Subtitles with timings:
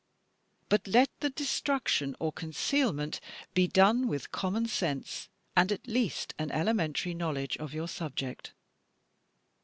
[0.67, 3.19] But let the destruction or concealment
[3.53, 8.51] be done with common sense, and at least an elementary knowledge of your subject.